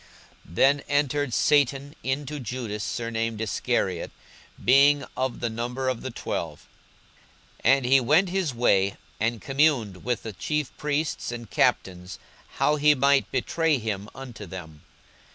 [0.47, 4.09] 42:022:003 Then entered Satan into Judas surnamed Iscariot,
[4.65, 6.67] being of the number of the twelve.
[7.63, 12.17] 42:022:004 And he went his way, and communed with the chief priests and captains,
[12.57, 14.81] how he might betray him unto them.